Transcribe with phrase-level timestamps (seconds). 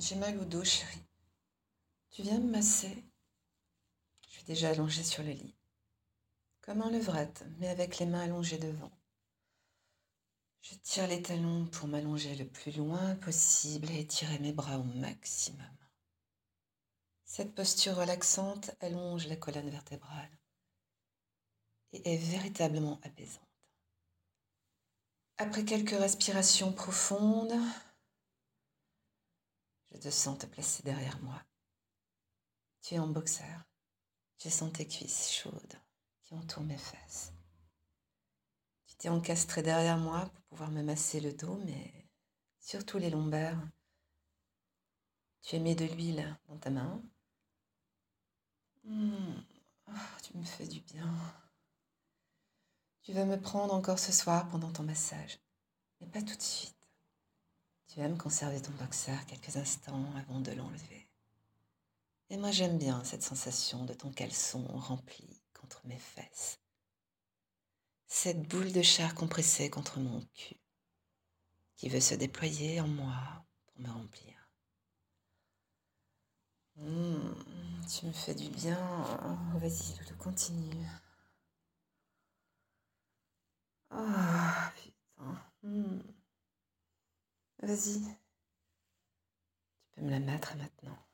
[0.00, 1.04] J'ai mal au dos, chérie.
[2.10, 3.04] Tu viens me masser
[4.28, 5.56] Je suis déjà allongée sur le lit.
[6.60, 8.92] Comme en levrette, mais avec les mains allongées devant.
[10.60, 14.84] Je tire les talons pour m'allonger le plus loin possible et étirer mes bras au
[14.84, 15.66] maximum.
[17.24, 20.30] Cette posture relaxante allonge la colonne vertébrale
[21.92, 23.42] et est véritablement apaisante.
[25.38, 27.58] Après quelques respirations profondes,
[29.92, 31.42] je te sens te placer derrière moi.
[32.82, 33.64] Tu es en boxeur.
[34.38, 35.80] Je sens tes cuisses chaudes
[36.22, 37.32] qui entourent mes fesses.
[38.86, 42.08] Tu t'es encastré derrière moi pour pouvoir me masser le dos, mais
[42.60, 43.60] surtout les lombaires.
[45.42, 47.02] Tu mis de l'huile dans ta main.
[48.84, 49.42] Mmh.
[49.88, 49.92] Oh,
[50.22, 51.12] tu me fais du bien.
[53.02, 55.38] Tu vas me prendre encore ce soir pendant ton massage,
[56.00, 56.77] mais pas tout de suite.
[57.88, 61.08] Tu aimes conserver ton boxeur quelques instants avant de l'enlever.
[62.28, 66.60] Et moi j'aime bien cette sensation de ton caleçon rempli contre mes fesses.
[68.06, 70.60] Cette boule de chair compressée contre mon cul
[71.76, 74.34] qui veut se déployer en moi pour me remplir.
[76.76, 77.34] Mmh,
[77.88, 78.78] tu me fais du bien.
[79.54, 80.86] Vas-y, continue.
[87.68, 88.00] Vas-y.
[89.92, 91.07] Tu peux me la mettre maintenant.